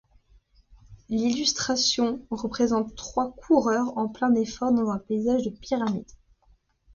[1.09, 6.11] L'illustration représente trois coureurs en plein effort dans un paysage de Pyramides.